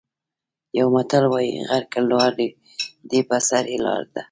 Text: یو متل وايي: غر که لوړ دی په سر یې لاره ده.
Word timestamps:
یو 0.77 0.87
متل 0.95 1.23
وايي: 1.31 1.53
غر 1.69 1.83
که 1.91 1.99
لوړ 2.09 2.31
دی 3.09 3.19
په 3.29 3.37
سر 3.47 3.63
یې 3.71 3.77
لاره 3.85 4.05
ده. 4.13 4.19